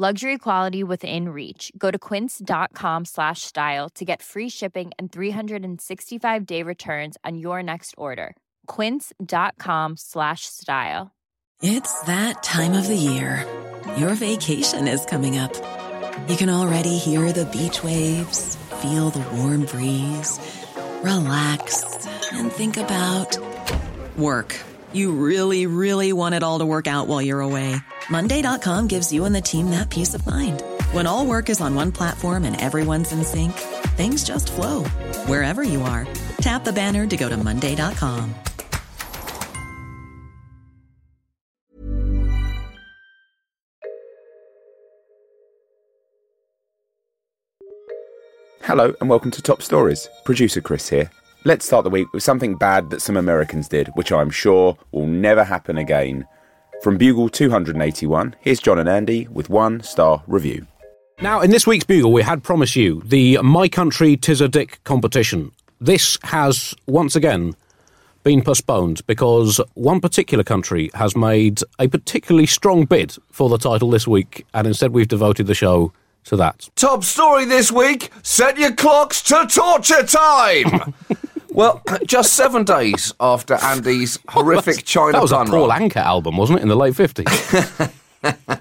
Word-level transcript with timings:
Luxury 0.00 0.38
quality 0.38 0.82
within 0.82 1.28
reach. 1.28 1.70
Go 1.76 1.90
to 1.90 1.98
quince.com 1.98 3.04
slash 3.04 3.42
style 3.42 3.90
to 3.96 4.02
get 4.02 4.22
free 4.22 4.48
shipping 4.48 4.92
and 4.98 5.12
365 5.12 6.46
day 6.46 6.62
returns 6.62 7.18
on 7.22 7.36
your 7.36 7.62
next 7.62 7.94
order. 7.98 8.34
Quince.com 8.66 9.98
slash 9.98 10.46
style. 10.46 11.10
It's 11.60 12.00
that 12.04 12.42
time 12.42 12.72
of 12.72 12.88
the 12.88 12.96
year. 12.96 13.46
Your 13.98 14.14
vacation 14.14 14.88
is 14.88 15.04
coming 15.04 15.36
up. 15.36 15.52
You 16.30 16.38
can 16.38 16.48
already 16.48 16.96
hear 16.96 17.30
the 17.30 17.44
beach 17.44 17.84
waves, 17.84 18.56
feel 18.80 19.10
the 19.10 19.20
warm 19.36 19.66
breeze, 19.66 20.40
relax, 21.02 21.84
and 22.32 22.50
think 22.50 22.78
about 22.78 23.36
work. 24.16 24.56
You 24.94 25.12
really, 25.12 25.66
really 25.66 26.14
want 26.14 26.34
it 26.34 26.42
all 26.42 26.60
to 26.60 26.64
work 26.64 26.86
out 26.86 27.06
while 27.06 27.20
you're 27.20 27.42
away. 27.42 27.76
Monday.com 28.10 28.88
gives 28.88 29.12
you 29.12 29.24
and 29.24 29.34
the 29.34 29.40
team 29.40 29.70
that 29.70 29.88
peace 29.88 30.14
of 30.14 30.26
mind. 30.26 30.62
When 30.90 31.06
all 31.06 31.24
work 31.24 31.48
is 31.48 31.60
on 31.60 31.74
one 31.74 31.92
platform 31.92 32.44
and 32.44 32.60
everyone's 32.60 33.12
in 33.12 33.22
sync, 33.22 33.52
things 33.96 34.24
just 34.24 34.50
flow 34.50 34.84
wherever 35.26 35.62
you 35.62 35.82
are. 35.82 36.06
Tap 36.40 36.64
the 36.64 36.72
banner 36.72 37.06
to 37.06 37.16
go 37.16 37.28
to 37.28 37.36
Monday.com. 37.36 38.34
Hello 48.62 48.94
and 49.00 49.08
welcome 49.10 49.30
to 49.32 49.42
Top 49.42 49.62
Stories. 49.62 50.08
Producer 50.24 50.60
Chris 50.60 50.88
here. 50.88 51.10
Let's 51.44 51.66
start 51.66 51.84
the 51.84 51.90
week 51.90 52.12
with 52.12 52.22
something 52.22 52.56
bad 52.56 52.90
that 52.90 53.02
some 53.02 53.16
Americans 53.16 53.66
did, 53.66 53.88
which 53.94 54.12
I'm 54.12 54.30
sure 54.30 54.76
will 54.92 55.06
never 55.06 55.42
happen 55.42 55.78
again. 55.78 56.26
From 56.82 56.96
Bugle 56.96 57.28
281, 57.28 58.36
here's 58.40 58.58
John 58.58 58.78
and 58.78 58.88
Andy 58.88 59.28
with 59.28 59.50
one 59.50 59.82
star 59.82 60.22
review. 60.26 60.66
Now, 61.20 61.42
in 61.42 61.50
this 61.50 61.66
week's 61.66 61.84
Bugle, 61.84 62.10
we 62.10 62.22
had 62.22 62.42
promised 62.42 62.74
you 62.74 63.02
the 63.04 63.38
My 63.42 63.68
Country 63.68 64.16
Tis 64.16 64.40
a 64.40 64.48
Dick 64.48 64.82
competition. 64.84 65.52
This 65.78 66.16
has 66.22 66.74
once 66.86 67.14
again 67.14 67.54
been 68.24 68.40
postponed 68.40 69.06
because 69.06 69.60
one 69.74 70.00
particular 70.00 70.42
country 70.42 70.90
has 70.94 71.14
made 71.14 71.60
a 71.78 71.86
particularly 71.86 72.46
strong 72.46 72.86
bid 72.86 73.14
for 73.30 73.50
the 73.50 73.58
title 73.58 73.90
this 73.90 74.08
week, 74.08 74.46
and 74.54 74.66
instead 74.66 74.92
we've 74.92 75.06
devoted 75.06 75.48
the 75.48 75.54
show 75.54 75.92
to 76.24 76.36
that. 76.36 76.70
Top 76.76 77.04
story 77.04 77.44
this 77.44 77.70
week 77.70 78.10
set 78.22 78.56
your 78.56 78.72
clocks 78.72 79.20
to 79.24 79.46
torture 79.52 80.02
time! 80.02 80.94
well, 81.52 81.82
just 82.06 82.32
seven 82.34 82.64
days 82.64 83.12
after 83.20 83.54
Andy's 83.54 84.18
horrific 84.28 84.84
China 84.84 85.12
That 85.12 85.22
was 85.22 85.32
a 85.32 85.36
pun 85.36 85.48
Paul 85.48 85.68
run. 85.68 85.82
Anka 85.90 85.96
album, 85.96 86.36
wasn't 86.36 86.58
it, 86.60 86.62
in 86.62 86.68
the 86.68 86.76
late 86.76 86.94
50s? 86.94 87.90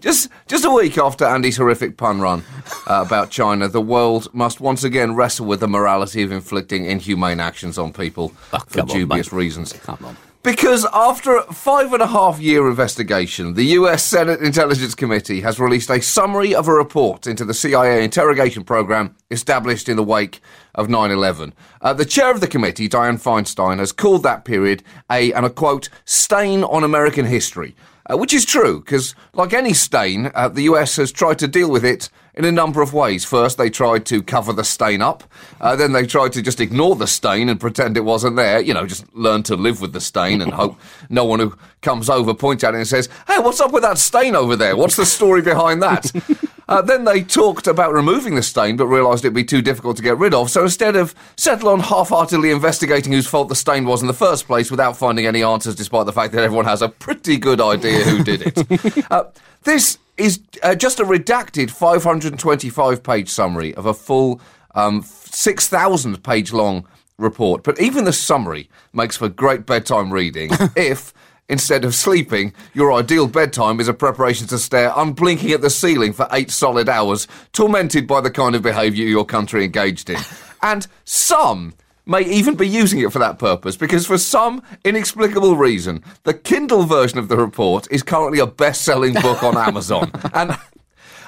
Just, 0.00 0.28
just 0.48 0.66
a 0.66 0.70
week 0.70 0.98
after 0.98 1.24
Andy's 1.24 1.56
horrific 1.56 1.96
pun 1.96 2.20
run 2.20 2.44
uh, 2.86 3.02
about 3.06 3.30
China, 3.30 3.68
the 3.68 3.80
world 3.80 4.28
must 4.34 4.60
once 4.60 4.84
again 4.84 5.14
wrestle 5.14 5.46
with 5.46 5.60
the 5.60 5.66
morality 5.68 6.22
of 6.22 6.30
inflicting 6.30 6.84
inhumane 6.84 7.40
actions 7.40 7.78
on 7.78 7.90
people 7.90 8.28
for 8.68 8.80
Oh, 8.80 8.82
on, 8.82 8.86
dubious 8.86 9.32
mate. 9.32 9.38
reasons. 9.38 9.72
Come 9.72 10.04
on. 10.04 10.14
Because 10.44 10.86
after 10.92 11.38
a 11.38 11.42
five 11.54 11.94
and 11.94 12.02
a 12.02 12.06
half 12.06 12.38
year 12.38 12.68
investigation, 12.68 13.54
the 13.54 13.64
US 13.78 14.04
Senate 14.04 14.42
Intelligence 14.42 14.94
Committee 14.94 15.40
has 15.40 15.58
released 15.58 15.88
a 15.88 16.02
summary 16.02 16.54
of 16.54 16.68
a 16.68 16.72
report 16.74 17.26
into 17.26 17.46
the 17.46 17.54
CIA 17.54 18.04
interrogation 18.04 18.62
program 18.62 19.16
established 19.30 19.88
in 19.88 19.96
the 19.96 20.02
wake 20.02 20.42
of 20.74 20.90
9 20.90 21.10
11. 21.10 21.54
Uh, 21.80 21.94
the 21.94 22.04
chair 22.04 22.30
of 22.30 22.42
the 22.42 22.46
committee, 22.46 22.90
Dianne 22.90 23.22
Feinstein, 23.22 23.78
has 23.78 23.90
called 23.90 24.22
that 24.24 24.44
period 24.44 24.82
a, 25.10 25.32
and 25.32 25.46
I 25.46 25.48
quote, 25.48 25.88
stain 26.04 26.62
on 26.62 26.84
American 26.84 27.24
history. 27.24 27.74
Uh, 28.04 28.18
which 28.18 28.34
is 28.34 28.44
true, 28.44 28.80
because 28.80 29.14
like 29.32 29.54
any 29.54 29.72
stain, 29.72 30.30
uh, 30.34 30.50
the 30.50 30.64
US 30.64 30.96
has 30.96 31.10
tried 31.10 31.38
to 31.38 31.48
deal 31.48 31.70
with 31.70 31.86
it 31.86 32.10
in 32.34 32.44
a 32.44 32.52
number 32.52 32.82
of 32.82 32.92
ways. 32.92 33.24
First, 33.24 33.58
they 33.58 33.70
tried 33.70 34.06
to 34.06 34.22
cover 34.22 34.52
the 34.52 34.64
stain 34.64 35.02
up. 35.02 35.24
Uh, 35.60 35.76
then 35.76 35.92
they 35.92 36.06
tried 36.06 36.32
to 36.32 36.42
just 36.42 36.60
ignore 36.60 36.96
the 36.96 37.06
stain 37.06 37.48
and 37.48 37.60
pretend 37.60 37.96
it 37.96 38.04
wasn't 38.04 38.36
there. 38.36 38.60
You 38.60 38.74
know, 38.74 38.86
just 38.86 39.12
learn 39.14 39.42
to 39.44 39.56
live 39.56 39.80
with 39.80 39.92
the 39.92 40.00
stain 40.00 40.42
and 40.42 40.52
hope 40.52 40.78
no 41.08 41.24
one 41.24 41.40
who 41.40 41.56
comes 41.82 42.10
over 42.10 42.34
points 42.34 42.64
at 42.64 42.74
it 42.74 42.78
and 42.78 42.86
says, 42.86 43.08
"Hey, 43.26 43.38
what's 43.38 43.60
up 43.60 43.72
with 43.72 43.82
that 43.82 43.98
stain 43.98 44.34
over 44.34 44.56
there? 44.56 44.76
What's 44.76 44.96
the 44.96 45.06
story 45.06 45.42
behind 45.42 45.82
that?" 45.82 46.10
Uh, 46.68 46.82
then 46.82 47.04
they 47.04 47.22
talked 47.22 47.66
about 47.66 47.92
removing 47.92 48.34
the 48.34 48.42
stain, 48.42 48.76
but 48.76 48.86
realised 48.86 49.24
it'd 49.24 49.34
be 49.34 49.44
too 49.44 49.62
difficult 49.62 49.96
to 49.96 50.02
get 50.02 50.18
rid 50.18 50.34
of. 50.34 50.50
So 50.50 50.62
instead 50.62 50.96
of 50.96 51.14
settle 51.36 51.68
on 51.68 51.80
half-heartedly 51.80 52.50
investigating 52.50 53.12
whose 53.12 53.26
fault 53.26 53.48
the 53.48 53.56
stain 53.56 53.84
was 53.84 54.00
in 54.00 54.08
the 54.08 54.14
first 54.14 54.46
place, 54.46 54.70
without 54.70 54.96
finding 54.96 55.26
any 55.26 55.42
answers, 55.42 55.74
despite 55.74 56.06
the 56.06 56.12
fact 56.12 56.32
that 56.32 56.42
everyone 56.42 56.64
has 56.64 56.82
a 56.82 56.88
pretty 56.88 57.36
good 57.36 57.60
idea 57.60 58.00
who 58.04 58.24
did 58.24 58.42
it. 58.42 59.06
uh, 59.10 59.24
this 59.64 59.98
is 60.16 60.40
uh, 60.62 60.74
just 60.74 61.00
a 61.00 61.04
redacted 61.04 61.70
525-page 61.70 63.28
summary 63.28 63.74
of 63.74 63.86
a 63.86 63.94
full 63.94 64.40
um, 64.74 65.02
6,000-page 65.02 66.52
long 66.52 66.86
report. 67.18 67.62
But 67.62 67.80
even 67.80 68.04
the 68.04 68.12
summary 68.12 68.68
makes 68.92 69.16
for 69.16 69.28
great 69.28 69.66
bedtime 69.66 70.12
reading 70.12 70.50
if 70.76 71.12
Instead 71.48 71.84
of 71.84 71.94
sleeping, 71.94 72.54
your 72.72 72.90
ideal 72.92 73.26
bedtime 73.26 73.78
is 73.78 73.86
a 73.86 73.92
preparation 73.92 74.46
to 74.46 74.58
stare 74.58 74.92
unblinking 74.96 75.52
at 75.52 75.60
the 75.60 75.68
ceiling 75.68 76.12
for 76.12 76.26
eight 76.32 76.50
solid 76.50 76.88
hours, 76.88 77.28
tormented 77.52 78.06
by 78.06 78.20
the 78.20 78.30
kind 78.30 78.54
of 78.54 78.62
behaviour 78.62 79.04
your 79.04 79.26
country 79.26 79.62
engaged 79.62 80.08
in. 80.08 80.18
And 80.62 80.86
some 81.04 81.74
may 82.06 82.22
even 82.22 82.54
be 82.54 82.66
using 82.66 83.00
it 83.00 83.12
for 83.12 83.18
that 83.18 83.38
purpose, 83.38 83.76
because 83.76 84.06
for 84.06 84.16
some 84.16 84.62
inexplicable 84.84 85.56
reason, 85.56 86.02
the 86.22 86.32
Kindle 86.32 86.84
version 86.84 87.18
of 87.18 87.28
the 87.28 87.36
report 87.36 87.86
is 87.90 88.02
currently 88.02 88.38
a 88.38 88.46
best 88.46 88.82
selling 88.82 89.12
book 89.12 89.42
on 89.42 89.56
Amazon. 89.56 90.10
And 90.32 90.56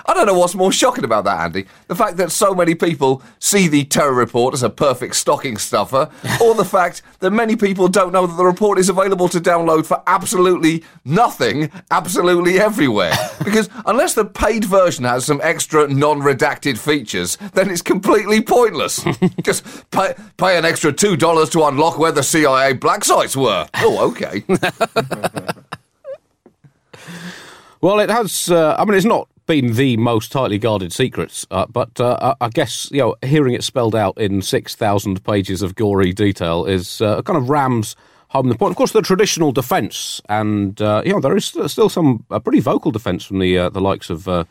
I 0.08 0.14
don't 0.14 0.26
know 0.26 0.38
what's 0.38 0.54
more 0.54 0.70
shocking 0.70 1.04
about 1.04 1.24
that, 1.24 1.40
Andy. 1.40 1.66
The 1.88 1.96
fact 1.96 2.16
that 2.18 2.30
so 2.30 2.54
many 2.54 2.74
people 2.74 3.22
see 3.40 3.66
the 3.66 3.84
terror 3.84 4.12
report 4.12 4.54
as 4.54 4.62
a 4.62 4.70
perfect 4.70 5.16
stocking 5.16 5.56
stuffer, 5.56 6.10
or 6.40 6.54
the 6.54 6.64
fact 6.64 7.02
that 7.20 7.32
many 7.32 7.56
people 7.56 7.88
don't 7.88 8.12
know 8.12 8.26
that 8.26 8.36
the 8.36 8.44
report 8.44 8.78
is 8.78 8.88
available 8.88 9.28
to 9.28 9.40
download 9.40 9.84
for 9.84 10.02
absolutely 10.06 10.84
nothing, 11.04 11.70
absolutely 11.90 12.58
everywhere. 12.58 13.12
Because 13.46 13.68
unless 13.86 14.14
the 14.14 14.24
paid 14.24 14.64
version 14.64 15.04
has 15.04 15.24
some 15.24 15.40
extra 15.42 15.86
non 15.86 16.20
redacted 16.20 16.78
features, 16.78 17.36
then 17.54 17.70
it's 17.70 17.80
completely 17.82 18.40
pointless. 18.42 19.04
Just 19.42 19.88
pay, 19.92 20.14
pay 20.36 20.58
an 20.58 20.64
extra 20.64 20.92
$2 20.92 21.50
to 21.52 21.64
unlock 21.64 21.96
where 21.98 22.10
the 22.10 22.24
CIA 22.24 22.72
black 22.72 23.04
sites 23.04 23.36
were. 23.36 23.68
Oh, 23.76 24.10
okay. 24.10 24.42
Well, 27.80 28.00
it 28.00 28.10
has. 28.10 28.50
Uh, 28.50 28.74
I 28.76 28.84
mean, 28.84 28.94
it's 28.94 29.06
not 29.06 29.28
been 29.46 29.74
the 29.74 29.96
most 29.96 30.32
tightly 30.32 30.58
guarded 30.58 30.92
secrets, 30.92 31.46
uh, 31.50 31.66
but 31.66 32.00
uh, 32.00 32.34
I 32.40 32.48
guess 32.48 32.90
you 32.90 32.98
know 32.98 33.16
hearing 33.22 33.54
it 33.54 33.64
spelled 33.64 33.94
out 33.94 34.18
in 34.18 34.42
six 34.42 34.74
thousand 34.74 35.24
pages 35.24 35.62
of 35.62 35.74
gory 35.74 36.12
detail 36.12 36.64
is 36.64 37.00
uh, 37.00 37.22
kind 37.22 37.36
of 37.36 37.48
rams 37.48 37.96
home 38.28 38.48
the 38.48 38.56
point. 38.56 38.72
Of 38.72 38.76
course, 38.76 38.92
the 38.92 39.02
traditional 39.02 39.52
defence, 39.52 40.20
and 40.28 40.80
uh, 40.80 41.02
you 41.04 41.12
know 41.12 41.20
there 41.20 41.36
is 41.36 41.44
still 41.44 41.88
some 41.88 42.24
pretty 42.44 42.60
vocal 42.60 42.90
defence 42.90 43.24
from 43.24 43.38
the 43.38 43.58
uh, 43.58 43.68
the 43.70 43.80
likes 43.80 44.10
of. 44.10 44.28
Uh, 44.28 44.44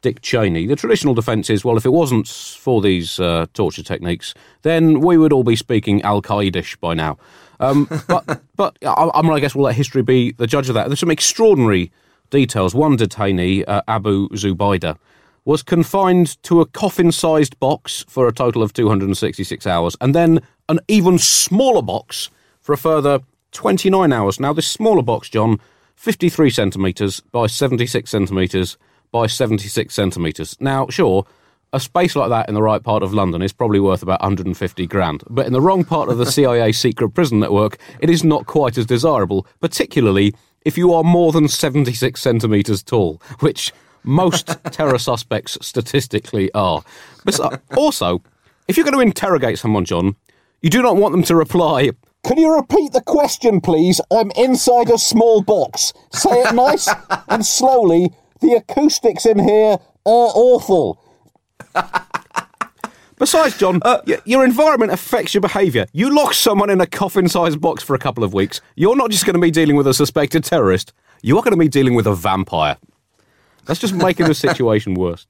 Dick 0.00 0.22
Cheney. 0.22 0.66
The 0.66 0.76
traditional 0.76 1.12
defence 1.12 1.50
is, 1.50 1.64
well, 1.64 1.76
if 1.76 1.84
it 1.84 1.90
wasn't 1.90 2.28
for 2.28 2.80
these 2.80 3.18
uh, 3.18 3.46
torture 3.52 3.82
techniques, 3.82 4.32
then 4.62 5.00
we 5.00 5.18
would 5.18 5.32
all 5.32 5.42
be 5.42 5.56
speaking 5.56 6.02
Al 6.02 6.22
Qaeda 6.22 6.78
by 6.78 6.94
now. 6.94 7.18
Um, 7.58 7.88
but, 8.06 8.40
but 8.54 8.78
I, 8.82 8.92
I 8.92 9.28
I 9.28 9.40
guess 9.40 9.56
we'll 9.56 9.64
let 9.64 9.74
history 9.74 10.02
be 10.02 10.30
the 10.30 10.46
judge 10.46 10.68
of 10.68 10.74
that. 10.74 10.86
There's 10.86 11.00
some 11.00 11.10
extraordinary 11.10 11.90
details. 12.30 12.74
One 12.74 12.96
detainee, 12.96 13.64
uh, 13.66 13.82
Abu 13.88 14.28
Zubaydah, 14.30 14.96
was 15.44 15.62
confined 15.62 16.42
to 16.42 16.60
a 16.60 16.66
coffin 16.66 17.10
sized 17.10 17.58
box 17.58 18.04
for 18.08 18.28
a 18.28 18.32
total 18.32 18.62
of 18.62 18.72
266 18.72 19.66
hours, 19.66 19.96
and 20.00 20.14
then 20.14 20.40
an 20.68 20.80
even 20.88 21.18
smaller 21.18 21.82
box 21.82 22.30
for 22.60 22.72
a 22.72 22.76
further 22.78 23.20
29 23.52 24.12
hours. 24.12 24.38
Now, 24.38 24.52
this 24.52 24.68
smaller 24.68 25.02
box, 25.02 25.30
John, 25.30 25.58
53 25.96 26.50
centimetres 26.50 27.20
by 27.32 27.46
76 27.46 28.10
centimetres 28.10 28.76
by 29.10 29.26
76 29.26 29.94
centimetres. 29.94 30.56
Now, 30.60 30.86
sure, 30.88 31.24
a 31.72 31.80
space 31.80 32.16
like 32.16 32.30
that 32.30 32.48
in 32.48 32.54
the 32.54 32.62
right 32.62 32.82
part 32.82 33.02
of 33.02 33.12
London 33.12 33.42
is 33.42 33.52
probably 33.52 33.80
worth 33.80 34.02
about 34.02 34.20
150 34.20 34.86
grand. 34.86 35.22
But 35.28 35.46
in 35.46 35.52
the 35.52 35.60
wrong 35.60 35.84
part 35.84 36.08
of 36.08 36.18
the 36.18 36.26
CIA 36.30 36.72
secret 36.72 37.10
prison 37.10 37.40
network, 37.40 37.78
it 38.00 38.10
is 38.10 38.24
not 38.24 38.46
quite 38.46 38.78
as 38.78 38.86
desirable, 38.86 39.46
particularly 39.60 40.34
if 40.62 40.78
you 40.78 40.92
are 40.92 41.04
more 41.04 41.32
than 41.32 41.48
76 41.48 42.20
centimetres 42.20 42.82
tall, 42.82 43.20
which 43.40 43.72
most 44.04 44.46
terror 44.72 44.98
suspects 44.98 45.58
statistically 45.60 46.52
are. 46.54 46.82
But 47.24 47.40
uh, 47.40 47.58
also, 47.76 48.22
if 48.66 48.76
you're 48.76 48.84
going 48.84 48.94
to 48.94 49.00
interrogate 49.00 49.58
someone, 49.58 49.84
John, 49.84 50.16
you 50.60 50.70
do 50.70 50.82
not 50.82 50.96
want 50.96 51.12
them 51.12 51.22
to 51.24 51.36
reply, 51.36 51.90
Can 52.24 52.38
you 52.38 52.54
repeat 52.54 52.92
the 52.92 53.00
question, 53.00 53.60
please? 53.60 54.00
I'm 54.10 54.30
inside 54.32 54.90
a 54.90 54.98
small 54.98 55.42
box. 55.42 55.92
Say 56.12 56.42
it 56.42 56.54
nice 56.54 56.88
and 57.28 57.44
slowly. 57.44 58.10
The 58.40 58.54
acoustics 58.54 59.26
in 59.26 59.38
here 59.38 59.78
are 60.04 60.30
awful. 60.34 61.02
Besides, 63.18 63.58
John, 63.58 63.80
uh, 63.82 64.00
your 64.24 64.44
environment 64.44 64.92
affects 64.92 65.34
your 65.34 65.40
behaviour. 65.40 65.86
You 65.92 66.14
lock 66.14 66.34
someone 66.34 66.70
in 66.70 66.80
a 66.80 66.86
coffin 66.86 67.28
sized 67.28 67.60
box 67.60 67.82
for 67.82 67.94
a 67.94 67.98
couple 67.98 68.22
of 68.22 68.32
weeks. 68.32 68.60
You're 68.76 68.96
not 68.96 69.10
just 69.10 69.26
going 69.26 69.34
to 69.34 69.40
be 69.40 69.50
dealing 69.50 69.74
with 69.76 69.86
a 69.88 69.94
suspected 69.94 70.44
terrorist, 70.44 70.92
you 71.22 71.36
are 71.36 71.42
going 71.42 71.52
to 71.52 71.58
be 71.58 71.68
dealing 71.68 71.94
with 71.94 72.06
a 72.06 72.14
vampire. 72.14 72.76
That's 73.64 73.80
just 73.80 73.94
making 73.94 74.26
the 74.26 74.34
situation 74.34 74.94
worse. 74.94 75.26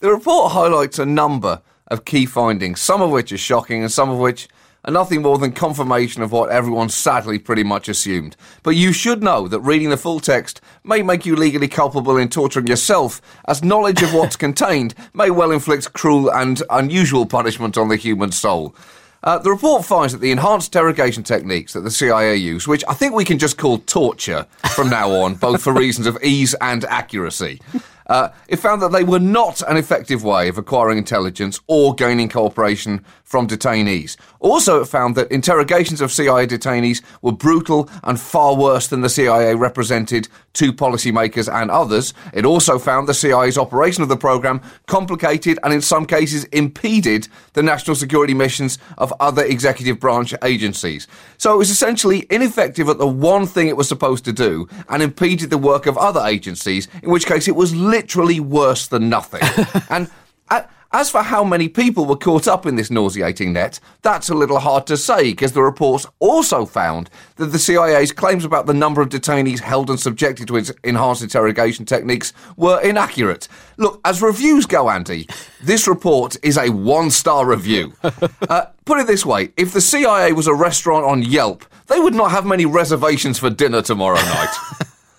The 0.00 0.10
report 0.10 0.52
highlights 0.52 0.98
a 0.98 1.06
number 1.06 1.62
of 1.86 2.04
key 2.04 2.26
findings, 2.26 2.80
some 2.80 3.00
of 3.00 3.10
which 3.10 3.32
are 3.32 3.38
shocking 3.38 3.82
and 3.82 3.90
some 3.90 4.10
of 4.10 4.18
which 4.18 4.48
are 4.84 4.92
nothing 4.92 5.22
more 5.22 5.38
than 5.38 5.52
confirmation 5.52 6.22
of 6.22 6.32
what 6.32 6.50
everyone 6.50 6.88
sadly 6.88 7.38
pretty 7.38 7.64
much 7.64 7.88
assumed. 7.88 8.36
But 8.62 8.76
you 8.76 8.92
should 8.92 9.22
know 9.22 9.48
that 9.48 9.60
reading 9.60 9.90
the 9.90 9.96
full 9.96 10.20
text 10.20 10.60
may 10.84 11.02
make 11.02 11.26
you 11.26 11.36
legally 11.36 11.68
culpable 11.68 12.16
in 12.16 12.28
torturing 12.28 12.66
yourself, 12.66 13.20
as 13.46 13.62
knowledge 13.62 14.02
of 14.02 14.14
what's 14.14 14.36
contained 14.46 14.94
may 15.12 15.30
well 15.30 15.50
inflict 15.50 15.92
cruel 15.92 16.30
and 16.30 16.62
unusual 16.70 17.26
punishment 17.26 17.76
on 17.76 17.88
the 17.88 17.96
human 17.96 18.32
soul. 18.32 18.74
Uh, 19.22 19.36
the 19.36 19.50
report 19.50 19.84
finds 19.84 20.12
that 20.12 20.20
the 20.20 20.30
enhanced 20.30 20.74
interrogation 20.74 21.24
techniques 21.24 21.72
that 21.72 21.80
the 21.80 21.90
CIA 21.90 22.36
use, 22.36 22.68
which 22.68 22.84
I 22.88 22.94
think 22.94 23.14
we 23.14 23.24
can 23.24 23.38
just 23.38 23.58
call 23.58 23.78
torture 23.78 24.46
from 24.74 24.88
now 24.88 25.10
on, 25.10 25.34
both 25.34 25.62
for 25.62 25.72
reasons 25.72 26.06
of 26.06 26.22
ease 26.22 26.54
and 26.60 26.84
accuracy, 26.84 27.60
uh, 28.08 28.30
it 28.48 28.56
found 28.56 28.80
that 28.82 28.92
they 28.92 29.04
were 29.04 29.18
not 29.18 29.62
an 29.68 29.76
effective 29.76 30.24
way 30.24 30.48
of 30.48 30.58
acquiring 30.58 30.98
intelligence 30.98 31.60
or 31.66 31.94
gaining 31.94 32.28
cooperation 32.28 33.04
from 33.22 33.46
detainees. 33.46 34.16
Also, 34.40 34.80
it 34.80 34.86
found 34.86 35.14
that 35.14 35.30
interrogations 35.30 36.00
of 36.00 36.12
CIA 36.12 36.46
detainees 36.46 37.02
were 37.20 37.32
brutal 37.32 37.88
and 38.04 38.18
far 38.18 38.56
worse 38.56 38.86
than 38.86 39.02
the 39.02 39.08
CIA 39.08 39.54
represented 39.54 40.28
to 40.58 40.72
policymakers 40.72 41.52
and 41.52 41.70
others. 41.70 42.12
It 42.34 42.44
also 42.44 42.78
found 42.78 43.08
the 43.08 43.14
CIA's 43.14 43.56
operation 43.56 44.02
of 44.02 44.08
the 44.08 44.16
program 44.16 44.60
complicated 44.86 45.58
and, 45.62 45.72
in 45.72 45.80
some 45.80 46.04
cases, 46.04 46.44
impeded 46.46 47.28
the 47.52 47.62
national 47.62 47.94
security 47.94 48.34
missions 48.34 48.78
of 48.98 49.14
other 49.20 49.44
executive 49.44 50.00
branch 50.00 50.34
agencies. 50.42 51.06
So 51.36 51.54
it 51.54 51.58
was 51.58 51.70
essentially 51.70 52.26
ineffective 52.28 52.88
at 52.88 52.98
the 52.98 53.06
one 53.06 53.46
thing 53.46 53.68
it 53.68 53.76
was 53.76 53.88
supposed 53.88 54.24
to 54.24 54.32
do 54.32 54.68
and 54.88 55.02
impeded 55.02 55.50
the 55.50 55.58
work 55.58 55.86
of 55.86 55.96
other 55.96 56.20
agencies, 56.20 56.88
in 57.02 57.10
which 57.10 57.26
case 57.26 57.46
it 57.46 57.54
was 57.54 57.74
literally 57.74 58.40
worse 58.40 58.88
than 58.88 59.08
nothing. 59.08 59.42
and 59.90 60.10
uh, 60.50 60.62
as 60.92 61.10
for 61.10 61.22
how 61.22 61.44
many 61.44 61.68
people 61.68 62.06
were 62.06 62.16
caught 62.16 62.48
up 62.48 62.64
in 62.64 62.76
this 62.76 62.90
nauseating 62.90 63.52
net, 63.52 63.78
that's 64.02 64.30
a 64.30 64.34
little 64.34 64.58
hard 64.58 64.86
to 64.86 64.96
say 64.96 65.30
because 65.30 65.52
the 65.52 65.62
reports 65.62 66.06
also 66.18 66.64
found 66.64 67.10
that 67.36 67.46
the 67.46 67.58
CIA's 67.58 68.12
claims 68.12 68.44
about 68.44 68.66
the 68.66 68.74
number 68.74 69.02
of 69.02 69.10
detainees 69.10 69.60
held 69.60 69.90
and 69.90 70.00
subjected 70.00 70.48
to 70.48 70.56
its 70.56 70.72
enhanced 70.84 71.22
interrogation 71.22 71.84
techniques 71.84 72.32
were 72.56 72.80
inaccurate. 72.80 73.48
Look, 73.76 74.00
as 74.04 74.22
reviews 74.22 74.64
go, 74.64 74.88
Andy, 74.88 75.28
this 75.62 75.86
report 75.86 76.36
is 76.42 76.56
a 76.56 76.70
one 76.70 77.10
star 77.10 77.46
review. 77.46 77.92
Uh, 78.48 78.66
put 78.86 78.98
it 78.98 79.06
this 79.06 79.26
way 79.26 79.50
if 79.58 79.72
the 79.72 79.80
CIA 79.80 80.32
was 80.32 80.46
a 80.46 80.54
restaurant 80.54 81.04
on 81.04 81.22
Yelp, 81.22 81.64
they 81.88 82.00
would 82.00 82.14
not 82.14 82.30
have 82.30 82.46
many 82.46 82.64
reservations 82.64 83.38
for 83.38 83.50
dinner 83.50 83.82
tomorrow 83.82 84.16
night. 84.16 84.54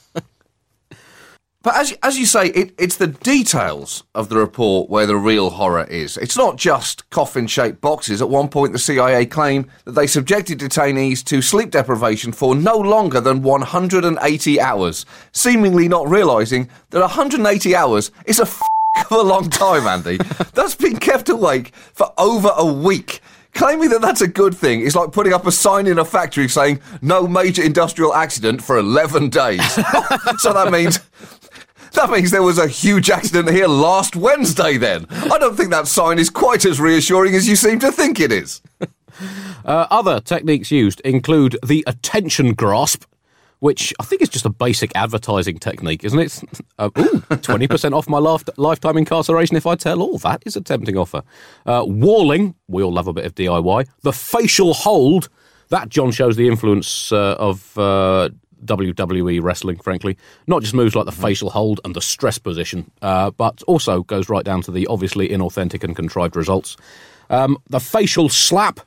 But 1.66 1.74
as, 1.78 1.92
as 2.04 2.16
you 2.16 2.26
say, 2.26 2.46
it, 2.50 2.74
it's 2.78 2.96
the 2.96 3.08
details 3.08 4.04
of 4.14 4.28
the 4.28 4.36
report 4.36 4.88
where 4.88 5.04
the 5.04 5.16
real 5.16 5.50
horror 5.50 5.82
is. 5.82 6.16
It's 6.16 6.36
not 6.36 6.56
just 6.58 7.10
coffin 7.10 7.48
shaped 7.48 7.80
boxes. 7.80 8.22
At 8.22 8.28
one 8.28 8.46
point, 8.46 8.72
the 8.72 8.78
CIA 8.78 9.26
claimed 9.26 9.66
that 9.84 9.96
they 9.96 10.06
subjected 10.06 10.60
detainees 10.60 11.24
to 11.24 11.42
sleep 11.42 11.72
deprivation 11.72 12.30
for 12.30 12.54
no 12.54 12.76
longer 12.76 13.20
than 13.20 13.42
180 13.42 14.60
hours, 14.60 15.06
seemingly 15.32 15.88
not 15.88 16.08
realising 16.08 16.70
that 16.90 17.00
180 17.00 17.74
hours 17.74 18.12
is 18.26 18.38
a 18.38 18.42
f- 18.42 18.62
of 19.10 19.18
a 19.18 19.22
long 19.22 19.50
time, 19.50 19.88
Andy. 19.88 20.18
That's 20.54 20.76
been 20.76 20.98
kept 20.98 21.28
awake 21.30 21.74
for 21.74 22.12
over 22.16 22.52
a 22.56 22.72
week. 22.72 23.20
Claiming 23.54 23.88
that 23.88 24.02
that's 24.02 24.20
a 24.20 24.28
good 24.28 24.54
thing 24.54 24.82
is 24.82 24.94
like 24.94 25.12
putting 25.12 25.32
up 25.32 25.46
a 25.46 25.50
sign 25.50 25.86
in 25.86 25.98
a 25.98 26.04
factory 26.04 26.46
saying 26.46 26.78
no 27.00 27.26
major 27.26 27.62
industrial 27.62 28.14
accident 28.14 28.62
for 28.62 28.76
11 28.76 29.30
days. 29.30 29.72
so 30.38 30.52
that 30.52 30.68
means 30.70 31.00
that 31.96 32.10
means 32.10 32.30
there 32.30 32.42
was 32.42 32.58
a 32.58 32.68
huge 32.68 33.10
accident 33.10 33.50
here 33.50 33.66
last 33.66 34.16
Wednesday 34.16 34.76
then. 34.76 35.06
I 35.10 35.38
don't 35.38 35.56
think 35.56 35.70
that 35.70 35.88
sign 35.88 36.18
is 36.18 36.30
quite 36.30 36.64
as 36.64 36.80
reassuring 36.80 37.34
as 37.34 37.48
you 37.48 37.56
seem 37.56 37.78
to 37.80 37.90
think 37.90 38.20
it 38.20 38.32
is. 38.32 38.62
Uh, 39.64 39.86
other 39.90 40.20
techniques 40.20 40.70
used 40.70 41.00
include 41.00 41.58
the 41.66 41.82
attention 41.86 42.52
grasp, 42.52 43.04
which 43.60 43.92
I 43.98 44.04
think 44.04 44.20
is 44.20 44.28
just 44.28 44.44
a 44.44 44.50
basic 44.50 44.92
advertising 44.94 45.58
technique, 45.58 46.04
isn't 46.04 46.18
it? 46.18 46.42
Uh, 46.78 46.90
ooh, 46.98 47.22
20% 47.30 47.96
off 47.96 48.06
my 48.06 48.18
life, 48.18 48.44
lifetime 48.58 48.98
incarceration 48.98 49.56
if 49.56 49.66
I 49.66 49.74
tell 49.74 50.02
all. 50.02 50.18
That 50.18 50.42
is 50.44 50.56
a 50.56 50.60
tempting 50.60 50.98
offer. 50.98 51.22
Uh, 51.64 51.84
walling, 51.86 52.54
we 52.68 52.82
all 52.82 52.92
love 52.92 53.08
a 53.08 53.14
bit 53.14 53.24
of 53.24 53.34
DIY. 53.34 53.88
The 54.02 54.12
facial 54.12 54.74
hold, 54.74 55.30
that, 55.70 55.88
John, 55.88 56.10
shows 56.10 56.36
the 56.36 56.46
influence 56.46 57.10
uh, 57.10 57.36
of 57.38 57.78
uh, 57.78 58.28
WWE 58.66 59.42
wrestling, 59.42 59.78
frankly. 59.78 60.16
Not 60.46 60.62
just 60.62 60.74
moves 60.74 60.94
like 60.94 61.06
the 61.06 61.12
facial 61.12 61.50
hold 61.50 61.80
and 61.84 61.94
the 61.94 62.00
stress 62.00 62.38
position, 62.38 62.90
uh, 63.02 63.30
but 63.30 63.62
also 63.64 64.02
goes 64.02 64.28
right 64.28 64.44
down 64.44 64.62
to 64.62 64.70
the 64.70 64.86
obviously 64.86 65.28
inauthentic 65.28 65.84
and 65.84 65.94
contrived 65.94 66.36
results. 66.36 66.76
Um, 67.30 67.58
the 67.68 67.80
facial 67.80 68.28
slap. 68.28 68.80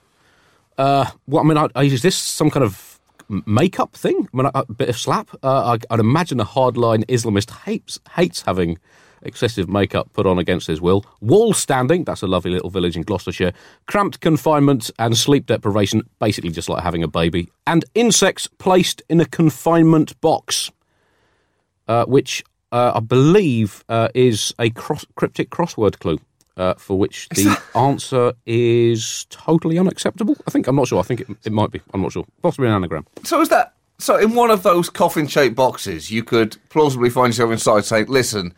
Uh, 0.78 1.06
what 1.26 1.42
I 1.42 1.44
mean, 1.44 1.69
I, 1.76 1.83
is 1.83 2.02
this 2.02 2.16
some 2.16 2.50
kind 2.50 2.64
of 2.64 3.00
makeup 3.45 3.94
thing? 3.94 4.28
I 4.33 4.38
mean, 4.38 4.45
a, 4.48 4.59
a 4.59 4.74
bit 4.74 4.90
of 4.90 4.98
slap. 4.98 5.30
Uh, 5.44 5.78
I, 5.90 5.94
would 5.94 6.00
imagine 6.00 6.40
a 6.40 6.45
hardline 6.45 7.06
Islamist 7.06 7.52
hates 7.64 8.00
hates 8.16 8.44
having 8.44 8.78
excessive 9.21 9.68
makeup 9.69 10.11
put 10.14 10.26
on 10.26 10.40
against 10.40 10.68
his 10.68 10.81
will, 10.81 11.06
wall 11.21 11.54
standing, 11.54 12.04
that's 12.04 12.21
a 12.21 12.28
lovely 12.28 12.52
little 12.52 12.69
village 12.69 12.95
in 12.95 13.04
Gloucestershire, 13.04 13.54
cramped 13.88 14.19
confinement 14.19 14.92
and 14.99 15.18
sleep 15.18 15.45
deprivation, 15.45 16.07
basically 16.19 16.52
just 16.52 16.69
like 16.69 16.83
having 16.83 17.04
a 17.04 17.07
baby, 17.07 17.49
and 17.68 17.85
insects 17.95 18.47
placed 18.57 19.02
in 19.09 19.19
a 19.19 19.26
confinement 19.26 20.19
box, 20.21 20.71
uh, 21.88 22.06
which 22.06 22.44
uh, 22.71 22.94
I 22.95 22.99
believe 22.99 23.83
uh, 23.90 24.09
is 24.14 24.54
a 24.59 24.69
cross- 24.71 25.06
cryptic 25.16 25.49
crossword 25.49 25.99
clue. 25.99 26.19
Uh, 26.57 26.73
for 26.73 26.99
which 26.99 27.30
the 27.30 27.57
answer 27.73 28.33
is 28.45 29.26
totally 29.30 29.80
unacceptable. 29.80 30.35
I 30.45 30.52
think 30.52 30.68
I'm 30.68 30.76
not 30.76 30.90
sure. 30.90 30.99
I 30.99 31.04
think 31.04 31.21
it, 31.21 31.28
it 31.45 31.54
might 31.54 31.71
be. 31.71 31.80
I'm 31.94 32.02
not 32.02 32.11
sure. 32.11 32.26
Possibly 32.42 32.68
an 32.68 32.73
anagram. 32.73 33.07
So 33.23 33.40
is 33.40 33.47
that 33.47 33.76
so? 33.97 34.18
In 34.18 34.35
one 34.35 34.52
of 34.52 34.64
those 34.64 34.90
coffin-shaped 34.90 35.56
boxes, 35.56 36.11
you 36.11 36.21
could 36.21 36.57
plausibly 36.68 37.09
find 37.09 37.30
yourself 37.30 37.54
inside 37.54 37.85
saying, 37.85 38.07
"Listen, 38.07 38.54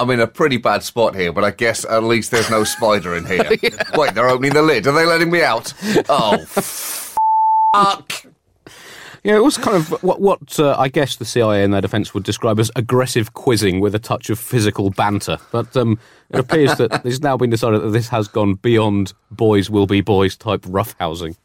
I'm 0.00 0.08
in 0.08 0.20
a 0.20 0.26
pretty 0.26 0.56
bad 0.56 0.82
spot 0.82 1.14
here, 1.14 1.30
but 1.30 1.44
I 1.44 1.50
guess 1.50 1.84
at 1.84 2.02
least 2.02 2.30
there's 2.30 2.48
no 2.48 2.64
spider 2.64 3.14
in 3.14 3.26
here. 3.26 3.46
yeah. 3.62 3.70
Wait, 3.94 4.14
they're 4.14 4.30
opening 4.30 4.54
the 4.54 4.62
lid. 4.62 4.86
Are 4.86 4.92
they 4.92 5.04
letting 5.04 5.30
me 5.30 5.42
out? 5.42 5.74
Oh, 6.08 6.38
fuck. 7.74 8.24
Yeah, 9.22 9.36
it 9.36 9.44
was 9.44 9.58
kind 9.58 9.76
of 9.76 10.02
what, 10.02 10.22
what 10.22 10.58
uh, 10.58 10.74
I 10.78 10.88
guess 10.88 11.16
the 11.16 11.26
CIA 11.26 11.62
in 11.62 11.70
their 11.70 11.82
defence 11.82 12.14
would 12.14 12.22
describe 12.22 12.58
as 12.58 12.70
aggressive 12.76 13.34
quizzing 13.34 13.78
with 13.80 13.94
a 13.94 13.98
touch 13.98 14.30
of 14.30 14.38
physical 14.38 14.88
banter. 14.88 15.36
But 15.52 15.76
um, 15.76 15.98
it 16.30 16.40
appears 16.40 16.76
that 16.76 17.04
it's 17.04 17.20
now 17.20 17.36
been 17.36 17.50
decided 17.50 17.82
that 17.82 17.90
this 17.90 18.08
has 18.08 18.26
gone 18.26 18.54
beyond 18.54 19.12
boys 19.30 19.68
will 19.68 19.86
be 19.86 20.00
boys 20.00 20.34
type 20.34 20.62
roughhousing. 20.62 21.36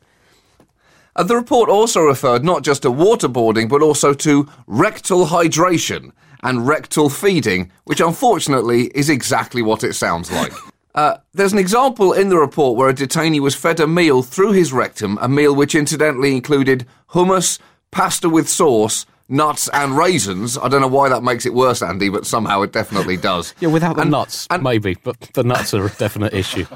Uh, 1.16 1.24
the 1.24 1.36
report 1.36 1.70
also 1.70 2.02
referred 2.02 2.44
not 2.44 2.64
just 2.64 2.82
to 2.82 2.90
waterboarding, 2.92 3.70
but 3.70 3.82
also 3.82 4.14
to 4.14 4.48
rectal 4.68 5.26
hydration 5.28 6.12
and 6.44 6.68
rectal 6.68 7.10
feeding, 7.10 7.72
which 7.86 8.02
unfortunately 8.02 8.88
is 8.94 9.10
exactly 9.10 9.62
what 9.62 9.84
it 9.84 9.94
sounds 9.94 10.32
like. 10.32 10.52
Uh, 10.96 11.18
there's 11.34 11.52
an 11.52 11.60
example 11.60 12.14
in 12.14 12.30
the 12.30 12.38
report 12.38 12.78
where 12.78 12.88
a 12.88 12.94
detainee 12.94 13.42
was 13.42 13.54
fed 13.54 13.82
a 13.82 13.86
meal 13.86 14.22
through 14.24 14.54
his 14.54 14.72
rectum, 14.72 15.18
a 15.22 15.28
meal 15.28 15.54
which 15.54 15.76
incidentally 15.76 16.32
included 16.34 16.86
hummus, 17.10 17.60
pasta 17.92 18.30
with 18.30 18.48
sauce, 18.48 19.06
nuts 19.28 19.68
and 19.74 19.98
raisins. 19.98 20.58
I 20.58 20.70
don't 20.70 20.80
know 20.80 20.88
why 20.88 21.10
that 21.10 21.22
makes 21.22 21.46
it 21.46 21.54
worse, 21.54 21.82
Andy, 21.82 22.08
but 22.08 22.26
somehow 22.26 22.62
it 22.62 22.72
definitely 22.72 23.18
does. 23.18 23.54
Yeah, 23.60 23.68
without 23.68 23.98
the 23.98 24.04
And- 24.04 24.12
nuts, 24.12 24.48
and- 24.50 24.64
maybe, 24.64 24.96
but 25.04 25.20
the 25.34 25.44
nuts 25.44 25.74
are 25.74 25.86
a 25.86 25.90
definite 25.90 26.34
issue. 26.34 26.66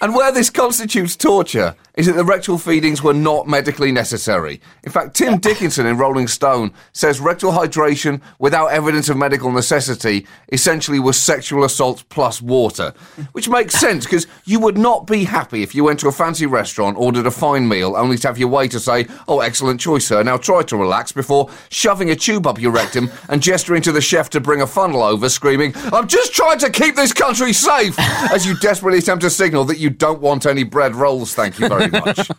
And 0.00 0.14
where 0.14 0.30
this 0.30 0.50
constitutes 0.50 1.16
torture 1.16 1.74
is 1.96 2.06
that 2.06 2.14
the 2.14 2.24
rectal 2.24 2.58
feedings 2.58 3.02
were 3.02 3.14
not 3.14 3.46
medically 3.46 3.92
necessary. 3.92 4.60
In 4.82 4.90
fact, 4.90 5.14
Tim 5.14 5.38
Dickinson 5.38 5.86
in 5.86 5.96
Rolling 5.96 6.26
Stone 6.26 6.72
says 6.92 7.20
rectal 7.20 7.52
hydration 7.52 8.20
without 8.38 8.66
evidence 8.68 9.08
of 9.08 9.16
medical 9.16 9.52
necessity 9.52 10.26
essentially 10.50 10.98
was 10.98 11.20
sexual 11.20 11.64
assault 11.64 12.04
plus 12.08 12.42
water. 12.42 12.92
Which 13.32 13.48
makes 13.48 13.74
sense 13.78 14.04
because 14.04 14.26
you 14.44 14.58
would 14.60 14.76
not 14.76 15.06
be 15.06 15.24
happy 15.24 15.62
if 15.62 15.74
you 15.74 15.84
went 15.84 16.00
to 16.00 16.08
a 16.08 16.12
fancy 16.12 16.46
restaurant, 16.46 16.96
ordered 16.98 17.26
a 17.26 17.30
fine 17.30 17.68
meal, 17.68 17.96
only 17.96 18.18
to 18.18 18.28
have 18.28 18.38
your 18.38 18.48
waiter 18.48 18.78
say, 18.78 19.06
Oh, 19.28 19.40
excellent 19.40 19.80
choice, 19.80 20.06
sir. 20.06 20.22
Now 20.22 20.36
try 20.36 20.62
to 20.62 20.76
relax 20.76 21.12
before 21.12 21.50
shoving 21.70 22.10
a 22.10 22.16
tube 22.16 22.46
up 22.46 22.60
your 22.60 22.72
rectum 22.72 23.10
and 23.28 23.42
gesturing 23.42 23.82
to 23.82 23.92
the 23.92 24.00
chef 24.00 24.30
to 24.30 24.40
bring 24.40 24.62
a 24.62 24.66
funnel 24.66 25.02
over, 25.02 25.28
screaming, 25.28 25.72
I'm 25.92 26.08
just 26.08 26.32
trying 26.34 26.58
to 26.58 26.70
keep 26.70 26.96
this 26.96 27.12
country 27.12 27.52
safe, 27.52 27.94
as 27.98 28.46
you 28.46 28.58
desperately 28.58 28.98
attempt 28.98 29.22
to 29.22 29.30
signal 29.30 29.64
that 29.66 29.78
you 29.78 29.90
don't 29.90 30.20
want 30.20 30.46
any 30.46 30.64
bread 30.64 30.94
rolls, 30.94 31.34
thank 31.34 31.58
you 31.58 31.68
very 31.68 31.83
much. 31.92 32.30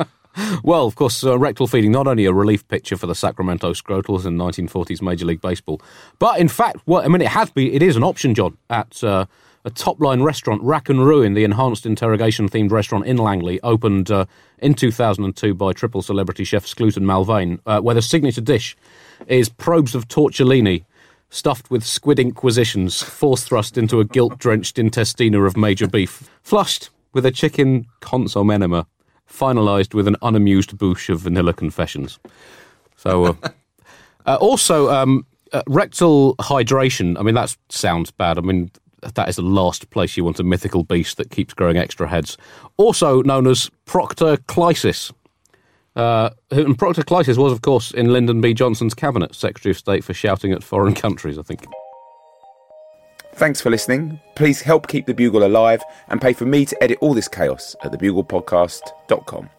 Well, 0.63 0.85
of 0.85 0.95
course, 0.95 1.23
uh, 1.23 1.37
rectal 1.39 1.65
feeding 1.65 1.93
not 1.93 2.07
only 2.07 2.25
a 2.25 2.33
relief 2.33 2.67
picture 2.67 2.97
for 2.97 3.07
the 3.07 3.15
Sacramento 3.15 3.71
Scrotals 3.71 4.25
in 4.25 4.37
1940s 4.37 5.01
Major 5.01 5.25
League 5.25 5.39
Baseball, 5.39 5.81
but 6.19 6.39
in 6.39 6.49
fact, 6.49 6.81
well, 6.85 7.01
I 7.01 7.07
mean, 7.07 7.21
it 7.21 7.29
has 7.29 7.49
been, 7.51 7.73
it 7.73 7.81
is 7.81 7.95
an 7.95 8.03
option, 8.03 8.35
John, 8.35 8.57
at 8.69 9.01
uh, 9.01 9.27
a 9.63 9.69
top-line 9.69 10.21
restaurant, 10.21 10.61
Rack 10.61 10.89
and 10.89 11.05
Ruin, 11.05 11.33
the 11.33 11.43
enhanced 11.43 11.85
interrogation-themed 11.85 12.71
restaurant 12.71 13.05
in 13.05 13.17
Langley, 13.17 13.61
opened 13.61 14.11
uh, 14.11 14.25
in 14.59 14.73
2002 14.73 15.53
by 15.53 15.73
triple 15.73 16.01
celebrity 16.01 16.43
chef 16.43 16.65
Scluton 16.65 17.03
Malvain, 17.03 17.59
uh, 17.65 17.81
where 17.81 17.95
the 17.95 18.01
signature 18.01 18.41
dish 18.41 18.75
is 19.27 19.49
probes 19.49 19.95
of 19.95 20.07
tortellini 20.07 20.83
stuffed 21.29 21.71
with 21.71 21.83
squid 21.83 22.19
inquisitions, 22.19 23.01
force 23.01 23.43
thrust 23.43 23.77
into 23.77 23.99
a 23.99 24.05
guilt-drenched 24.05 24.77
intestina 24.77 25.45
of 25.45 25.57
major 25.57 25.87
beef, 25.87 26.29
flushed 26.43 26.89
with 27.13 27.25
a 27.25 27.31
chicken 27.31 27.87
consomme 28.01 28.51
enema, 28.51 28.85
finalised 29.32 29.94
with 29.94 30.08
an 30.08 30.15
unamused 30.22 30.77
bouche 30.77 31.10
of 31.10 31.22
vanilla 31.22 31.53
confessions. 31.53 32.20
So, 32.96 33.25
uh, 33.25 33.34
uh, 34.25 34.38
also, 34.39 34.89
um, 34.89 35.25
uh, 35.53 35.63
rectal 35.67 36.36
hydration. 36.38 37.17
I 37.20 37.24
mean, 37.24 37.36
that 37.36 37.55
sounds 37.70 38.12
bad. 38.12 38.38
I 38.38 38.41
mean, 38.41 38.72
that 39.01 39.29
is 39.29 39.36
the 39.36 39.41
last 39.41 39.89
place 39.89 40.17
you 40.17 40.24
want 40.24 40.39
a 40.39 40.44
mythical 40.44 40.84
beast 40.84 41.17
that 41.17 41.32
keeps 41.32 41.53
growing 41.53 41.77
extra 41.77 42.08
heads. 42.08 42.38
Also 42.77 43.22
known 43.22 43.48
as 43.48 43.70
proctoclysis. 43.86 45.12
Uh, 45.96 46.29
and 46.51 46.77
proctoclysis 46.77 47.38
was, 47.38 47.53
of 47.53 47.62
course, 47.62 47.91
in 47.91 48.12
Lyndon 48.12 48.41
B. 48.41 48.53
Johnson's 48.53 48.94
cabinet, 48.94 49.34
Secretary 49.34 49.72
of 49.72 49.77
State 49.77 50.03
for 50.03 50.13
shouting 50.13 50.51
at 50.51 50.63
foreign 50.63 50.94
countries, 50.94 51.38
I 51.38 51.44
think. 51.44 51.65
Thanks 53.36 53.60
for 53.60 53.70
listening. 53.70 54.22
Please 54.36 54.62
help 54.62 54.88
keep 54.88 55.06
the 55.06 55.13
Bugle 55.13 55.46
alive 55.46 55.84
and 56.08 56.22
pay 56.22 56.32
for 56.32 56.46
me 56.46 56.65
to 56.65 56.84
edit 56.84 57.00
all 57.01 57.13
this 57.13 57.27
chaos 57.27 57.75
at 57.84 57.92
thebuglepodcast.com. 57.92 59.50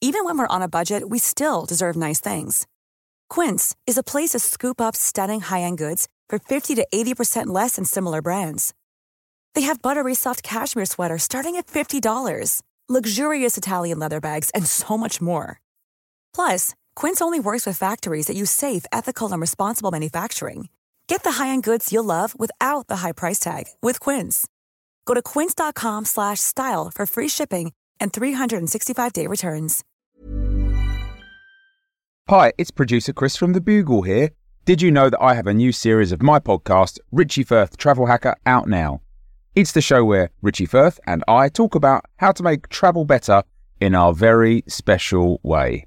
Even 0.00 0.24
when 0.24 0.38
we're 0.38 0.46
on 0.46 0.62
a 0.62 0.68
budget, 0.68 1.08
we 1.08 1.18
still 1.18 1.64
deserve 1.64 1.96
nice 1.96 2.20
things. 2.20 2.66
Quince 3.28 3.74
is 3.86 3.98
a 3.98 4.02
place 4.02 4.30
to 4.30 4.38
scoop 4.38 4.80
up 4.80 4.94
stunning 4.94 5.40
high-end 5.40 5.78
goods 5.78 6.06
for 6.28 6.38
50 6.38 6.74
to 6.76 6.86
80% 6.94 7.46
less 7.46 7.76
than 7.76 7.84
similar 7.84 8.22
brands. 8.22 8.74
They 9.54 9.62
have 9.62 9.82
buttery 9.82 10.14
soft 10.14 10.42
cashmere 10.42 10.86
sweaters 10.86 11.24
starting 11.24 11.56
at 11.56 11.66
$50, 11.66 12.62
luxurious 12.88 13.58
Italian 13.58 13.98
leather 13.98 14.20
bags, 14.20 14.50
and 14.54 14.66
so 14.66 14.96
much 14.96 15.20
more. 15.20 15.60
Plus, 16.38 16.76
Quince 16.94 17.20
only 17.20 17.40
works 17.40 17.66
with 17.66 17.76
factories 17.76 18.26
that 18.26 18.36
use 18.36 18.52
safe, 18.52 18.84
ethical, 18.92 19.32
and 19.32 19.40
responsible 19.40 19.90
manufacturing. 19.90 20.68
Get 21.08 21.24
the 21.24 21.32
high-end 21.32 21.64
goods 21.64 21.92
you'll 21.92 22.04
love 22.04 22.38
without 22.38 22.86
the 22.86 22.98
high 22.98 23.10
price 23.10 23.40
tag 23.40 23.64
with 23.82 23.98
Quince. 23.98 24.46
Go 25.04 25.14
to 25.14 25.22
quince.com 25.22 26.04
slash 26.04 26.38
style 26.38 26.92
for 26.94 27.06
free 27.06 27.26
shipping 27.26 27.72
and 27.98 28.12
365-day 28.12 29.26
returns. 29.26 29.82
Hi, 32.28 32.52
it's 32.56 32.70
producer 32.70 33.12
Chris 33.12 33.34
from 33.34 33.52
The 33.52 33.60
Bugle 33.60 34.02
here. 34.02 34.30
Did 34.64 34.80
you 34.80 34.92
know 34.92 35.10
that 35.10 35.20
I 35.20 35.34
have 35.34 35.48
a 35.48 35.54
new 35.54 35.72
series 35.72 36.12
of 36.12 36.22
my 36.22 36.38
podcast, 36.38 37.00
Richie 37.10 37.42
Firth 37.42 37.76
Travel 37.76 38.06
Hacker, 38.06 38.36
out 38.46 38.68
now? 38.68 39.00
It's 39.56 39.72
the 39.72 39.80
show 39.80 40.04
where 40.04 40.30
Richie 40.40 40.66
Firth 40.66 41.00
and 41.04 41.24
I 41.26 41.48
talk 41.48 41.74
about 41.74 42.04
how 42.18 42.30
to 42.30 42.44
make 42.44 42.68
travel 42.68 43.04
better 43.04 43.42
in 43.80 43.96
our 43.96 44.12
very 44.12 44.62
special 44.68 45.40
way. 45.42 45.86